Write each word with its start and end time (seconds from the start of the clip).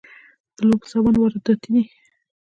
د 0.55 0.57
لوبو 0.67 0.85
سامان 0.91 1.15
وارداتی 1.17 1.69
دی 1.73 1.83